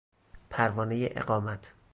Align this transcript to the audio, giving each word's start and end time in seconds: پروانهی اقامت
پروانهی 0.49 1.17
اقامت 1.17 1.73